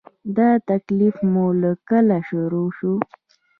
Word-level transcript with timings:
دا 0.37 0.49
تکلیف 0.69 1.15
مو 1.31 1.45
له 1.61 1.71
کله 1.89 2.17
شروع 2.29 2.69
شو؟ 2.77 2.93